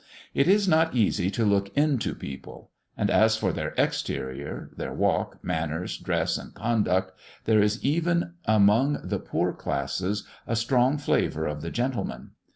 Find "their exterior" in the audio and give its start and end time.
3.53-4.71